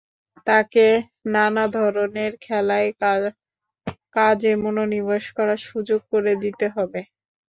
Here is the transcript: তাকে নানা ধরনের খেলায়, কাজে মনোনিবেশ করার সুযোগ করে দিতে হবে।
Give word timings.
তাকে 0.47 0.85
নানা 1.27 1.65
ধরনের 1.75 2.31
খেলায়, 2.41 2.89
কাজে 4.15 4.51
মনোনিবেশ 4.63 5.25
করার 5.37 5.59
সুযোগ 5.65 6.01
করে 6.11 6.33
দিতে 6.43 6.65
হবে। 6.69 7.01